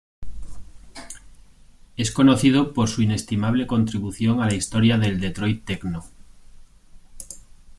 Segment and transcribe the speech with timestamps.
[1.95, 6.03] Es conocido por su inestimable contribución a la historia del Detroit techno.